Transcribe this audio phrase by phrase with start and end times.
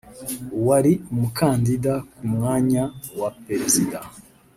[0.67, 2.83] wari umukandida ku mwanya
[3.19, 3.99] wa perezida